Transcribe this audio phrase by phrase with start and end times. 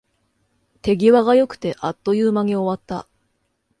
[0.81, 3.07] 手際が良くて、あっという間に終わった